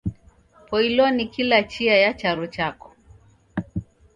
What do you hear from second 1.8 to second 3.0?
ya charo chako.